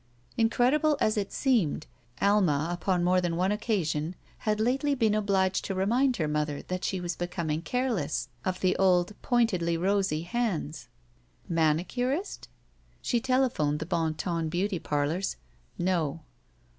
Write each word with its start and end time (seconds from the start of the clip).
Incredible 0.35 0.97
as 0.99 1.15
it 1.15 1.31
seemed. 1.31 1.85
Alma, 2.19 2.69
upon 2.71 3.03
more 3.03 3.21
than 3.21 3.35
one 3.35 3.51
occasion, 3.51 4.15
had 4.39 4.59
lately 4.59 4.95
been 4.95 5.13
obliged 5.13 5.63
to 5.65 5.75
remind 5.75 6.17
her 6.17 6.27
mother 6.27 6.63
that 6.63 6.83
she 6.83 6.99
was 6.99 7.15
becoming 7.15 7.61
careless 7.61 8.27
of 8.43 8.61
the 8.61 8.75
old 8.77 9.13
pointedly 9.21 9.77
rosy 9.77 10.23
hands. 10.23 10.87
Mani 11.47 11.83
curist? 11.83 12.47
She 13.03 13.19
telephoned 13.21 13.77
the 13.77 13.85
Bon 13.85 14.15
Ton 14.15 14.49
Beauty 14.49 14.79
Par 14.79 15.07
lors. 15.07 15.35
No. 15.77 16.21